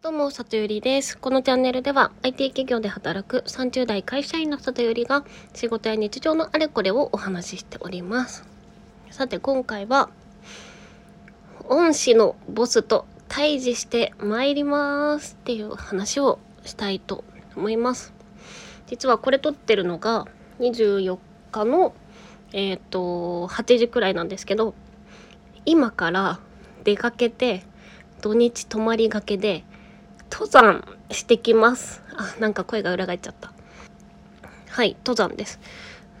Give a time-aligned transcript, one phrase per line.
[0.00, 1.18] どうも、里ゆりです。
[1.18, 5.24] このチャンネルでは IT 企業で働く30代会社員の里ゆりが
[5.54, 8.46] 仕事や日常のあれこれをお話ししております。
[9.10, 10.08] さて今回は
[11.68, 17.24] 恩師のボスと対峙して参りますっていう話をしたいと
[17.56, 18.14] 思います。
[18.86, 20.26] 実はこれ撮ってるのが
[20.60, 21.18] 24
[21.50, 21.92] 日の
[22.52, 24.74] えっ、と8時くらいなんですけど
[25.66, 26.38] 今から
[26.84, 27.64] 出かけて
[28.20, 29.64] 土日泊まりがけで
[30.30, 32.02] 登山してきます。
[32.16, 33.52] あなんか声が裏返っちゃった。
[34.70, 35.60] はい登山です。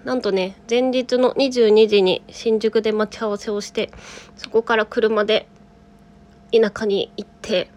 [0.04, 3.90] なんとね前日の22時に新宿で待ち合わせをして
[4.36, 5.48] そこから車で
[6.52, 7.70] 田舎に行って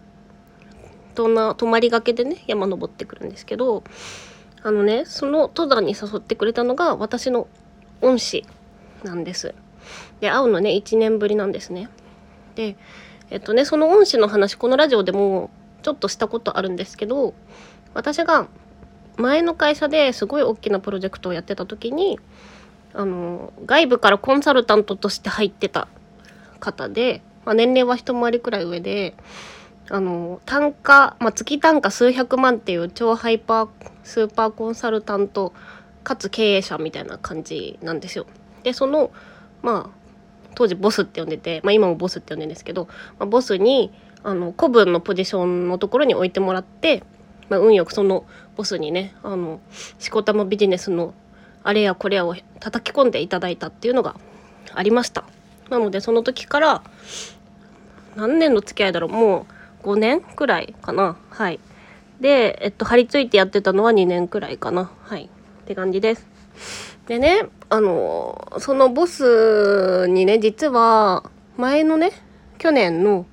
[1.14, 3.84] どんな泊まりがけでね山登ってくるんですけど
[4.62, 7.48] あのねその登山に誘ってくれたのが私の
[8.00, 8.46] 恩師
[9.04, 9.54] なんです。
[10.20, 11.88] で会うのね1年ぶりなんですね。
[12.54, 12.76] で
[13.30, 15.50] えっとねその恩師の話このラジオでも
[15.82, 17.34] ちょっとしたことあるんですけど
[17.94, 18.46] 私が
[19.16, 22.18] 前の会社ですごい大きなプロジェクトをやってた時に
[22.94, 25.88] あの外部からコンサルタントとして入ってた
[26.60, 29.14] 方で、まあ、年齢は一回りくらい上で
[29.90, 33.68] あの単価、まあ、月単価数百万っていう超ハイパー
[34.04, 35.52] スーパーコンサルタント
[36.04, 38.26] かつ経営者みたいな感じなんですよ。
[38.62, 39.10] でその
[39.62, 40.02] まあ
[40.54, 42.86] 当時ボスって呼んでて、まあ、今もボスって呼んでるんですけど、
[43.18, 43.92] まあ、ボスに
[44.24, 47.02] あの古文のポジションのところに置いてもらって、
[47.48, 48.24] まあ、運よくその
[48.56, 49.60] ボスにねあの
[49.98, 51.14] しこたまビジネスの
[51.64, 54.16] あれやこれやを叩き込んでいただいたっていうのが
[54.74, 55.24] ありました。
[55.70, 56.82] なのでその時から
[58.16, 59.46] 何年の付き合いだろうも
[59.82, 61.16] う5年くらいかな。
[61.30, 61.60] はい。
[62.20, 64.90] でえっと張り付いてやってたのは2年くらいかな。
[65.02, 65.24] はい。
[65.24, 65.28] っ
[65.66, 66.26] て感じです。
[67.06, 71.24] でねあのそのボスにね実は
[71.56, 72.12] 前のね
[72.58, 73.26] 去年の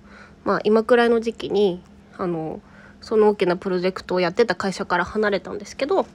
[0.44, 1.82] まあ今くらいの時期に
[2.18, 2.62] あの
[3.02, 6.06] その大きなプロジェクトをやってた会社から離れたんですけど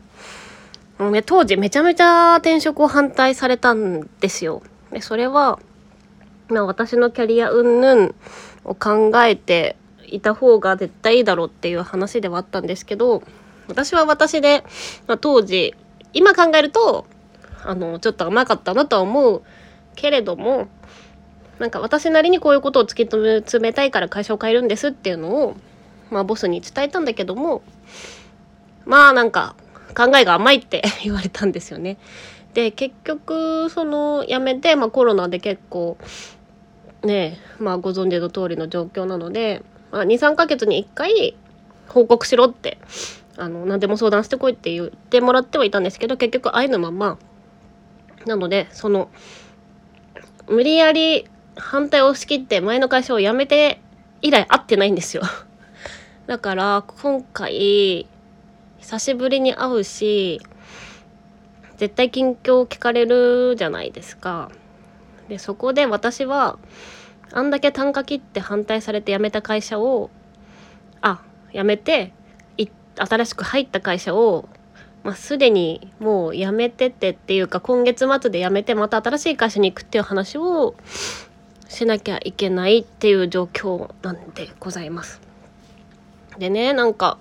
[0.98, 4.62] もう、ね、当時めちゃめちゃ転職を反対されたんですよ。
[4.90, 5.58] でそれは、
[6.48, 8.14] まあ、私のキャリア云々
[8.64, 9.76] を考えて
[10.06, 13.22] いた方が絶対いいだろうっていう話ではあったんですけど
[13.66, 14.62] 私は私で、
[15.06, 15.74] まあ、当時
[16.12, 17.06] 今考えると
[17.64, 19.42] あのちょっと甘かったなとは思う
[19.96, 20.68] けれども
[21.58, 25.56] なんか私なりにこういうことを突き詰めたいから会社を変えるんですっていうのを、
[26.10, 27.62] まあ、ボスに伝えたんだけども
[28.84, 29.54] まあなんか
[29.96, 31.98] 考えが甘いって 言われたんですよね。
[32.54, 35.96] で結局その辞めて、まあ、コロナで結構
[37.02, 41.36] ねまあご存知の通りの状況なので、まあ、23ヶ月に1回
[41.88, 42.78] 報告しろって
[43.36, 47.18] あの何でも相談してこいって言ってもらってはいたんですけど結局愛のまま
[48.26, 49.10] なのでその
[50.48, 51.26] 無理やり
[51.56, 53.80] 反対を押し切って前の会社を辞めて
[54.22, 55.22] 以来会ってないんですよ。
[56.26, 58.06] だから今回
[58.78, 60.40] 久しぶりに会うし
[61.76, 64.50] 絶対近況を聞かれるじゃないですか。
[65.28, 66.58] でそこで私は
[67.32, 70.10] あんだけ単価切って反対されて辞めた会社を
[71.00, 71.22] あ
[71.52, 72.12] 辞めて
[72.96, 74.48] 新しく入った会社を
[75.02, 80.74] まあ、すでにもう辞めててっていうか今月末で辞めてまた新しい会社に行くっていう話を
[81.74, 85.20] しなきゃいけないっていう状況なんでございます。
[86.38, 87.18] でねなんか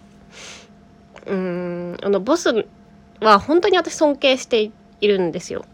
[1.26, 2.66] うーんあのボス
[3.20, 4.72] は本当に私尊敬して
[5.02, 5.66] いるんですよ。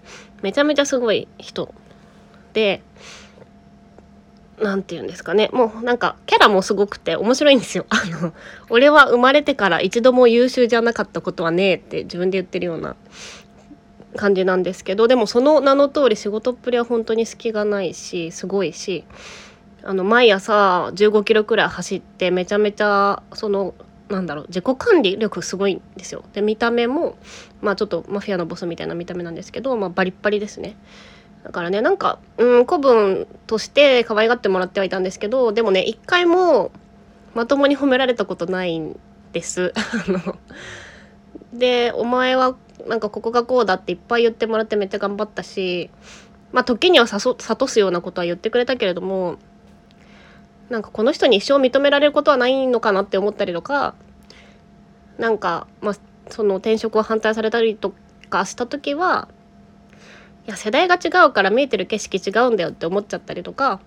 [0.41, 1.73] めちゃめちゃすごい人
[2.53, 2.81] で
[4.61, 7.85] 何て言うんですかねもうなんかキャラもすごくて面白いんですよ。
[7.89, 8.33] あの
[8.69, 12.95] 俺は生まれてから一度も優秀じゃなかったことはねえって自分で言ってるような
[14.19, 19.05] 感じなんですけどでもその名の通り仕事っぷりは本当に隙がないしすごいし
[19.81, 23.73] あの毎朝15キロくらい走ってめちゃめちゃその
[24.09, 26.25] なんだろう自己管理力すごいんですよ。
[26.33, 27.17] で見た目も
[27.61, 30.75] まあちょっとマフィアのボスみたいな見た目なんですけど、まあ、バリッバリですね。
[31.43, 36.71] だからねなんかうん古文として可愛がってもらってはいたんですけどでもね一回も
[37.35, 38.99] まともに褒められたことないん
[39.31, 39.73] です。
[41.53, 42.55] でお前は
[42.87, 45.89] なんかここがこうだっていっぱい言ってもらってめっちゃ頑張ったし
[46.51, 49.37] まあ時には諭すようなことは言ってくれたけれども
[50.69, 53.95] なんかこの人に一生認められることはないのかなって思ったりとか
[55.17, 55.95] なんかまあ
[56.29, 57.93] その転職を反対されたりと
[58.29, 59.27] かした時は
[60.45, 63.79] いや世代が違うから見えてる景色違うんだよって思っちゃったりとか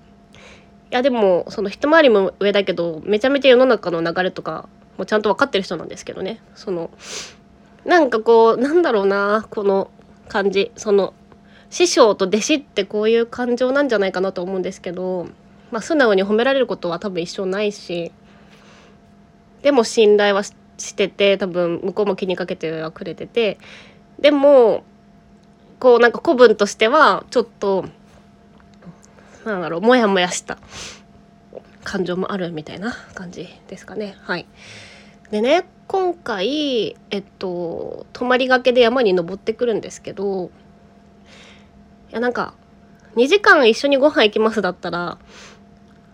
[0.90, 4.68] いやでもその一回りも上だけどめちゃめちゃ世の中の流れとか
[4.98, 6.40] もちゃんと分かってる人なんですけどね。
[6.54, 6.90] その
[7.84, 9.90] なんかこうなんだろうなこの
[10.28, 11.14] 感じその
[11.70, 15.28] 師匠と弟子ってこういう感情なんじゃないかなと思うんですけど、
[15.70, 18.12] まあ、素直に褒められることは多分一生ないし
[19.62, 20.54] でも信頼はし
[20.94, 23.58] てて多分向こうも気にかけてはくれてて
[24.18, 24.84] でも
[25.78, 27.86] こうなんか古文としてはちょっと
[29.44, 30.58] なんだろうモヤモヤした
[31.84, 34.46] 感情もあるみたいな感じですかねはい。
[35.32, 40.50] でね今回えっと泊まりがけで山に登ってくるんですけど
[42.10, 42.52] いやなんか
[43.16, 45.16] 2時間一緒にご飯行きますだったら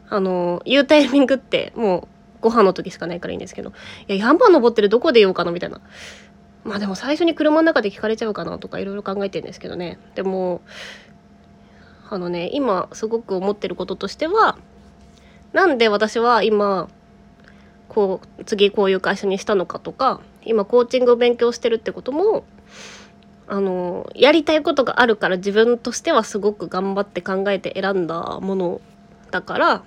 [0.09, 2.09] あの言うタイミングってもう
[2.43, 3.73] ご飯の時しかないからいいんですけど
[4.07, 5.81] いや山登ってるどこで言おうかなみたいな。
[6.65, 9.99] まあでも最初に車の中で聞かれちゃうかなとかいろいろ考えてるんですけどね。
[10.15, 10.61] でも
[12.11, 14.59] あのね今すごく思ってることとしては
[15.53, 16.89] なんで私は今
[17.99, 22.45] こう次こういう会社にしたのかとか今コーチングを勉強してるってことも
[23.49, 28.81] あのやりたいことがあるから自分としてはすごく頑張って考えて選んだもの
[29.33, 29.83] だから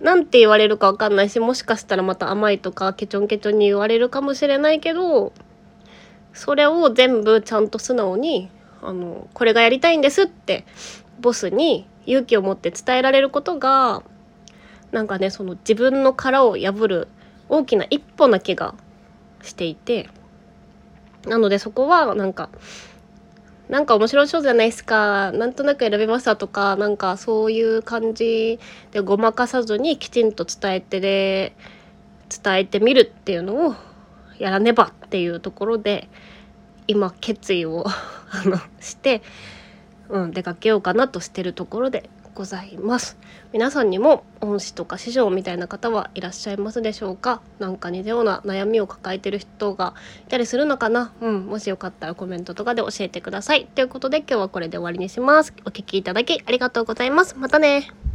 [0.00, 5.32] なんて言われるか分かんないしもしかしたらまた甘いとかケチョンケチョンに言われるかもしれないけど
[6.32, 8.50] それを全部ちゃんと素直に
[8.82, 10.64] あのこれがやりたいんですって
[11.18, 14.04] ボスに勇気を持って伝えられることが
[14.92, 17.08] なんかねその自分の殻を破る
[17.48, 18.74] 大きな一歩な気が
[19.42, 20.08] していて
[21.26, 22.50] なのでそこはなんか
[23.68, 28.58] なんか面白そうじゃないですかなんとなく選びましたとかなんかそういう感じ
[28.92, 31.54] でごまかさずにきちんと伝えてで
[32.42, 33.74] 伝えてみるっていうのを
[34.38, 36.08] やらねばっていうところで
[36.86, 37.84] 今決意を
[38.30, 39.22] あのして、
[40.08, 42.08] うん、出かけようかなとしてるところで
[42.38, 43.18] ございます。
[43.52, 47.42] 皆さんにも恩師とか師匠みたいな方はいらっしゃいますでしょうか？
[47.58, 49.94] なんか似たような悩みを抱えてる人が
[50.24, 51.12] いたりするのかな？
[51.20, 53.66] うんもしよかったらコメントとかで教えてください。
[53.66, 55.52] ということで今日はこれで終わりにします。
[55.64, 57.36] お聴きいただきありがとうございます。
[57.36, 58.07] またね。